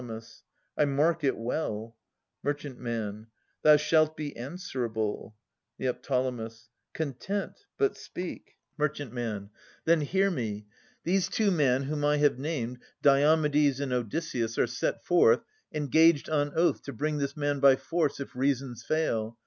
[0.75, 1.95] I mark it well.
[2.41, 3.27] Mer.
[3.61, 5.35] Thou shalt be answerable.
[5.77, 5.93] Neo.
[5.93, 8.57] Content: but speak.
[8.77, 9.49] 288 Philodetes [591 623 Mer.
[9.85, 10.65] Then hear me.
[11.03, 15.41] These two men whom I have named, Diomedes and Odysseus, are set forth
[15.71, 19.37] Engaged on oath to bring this man by force If reasons fail.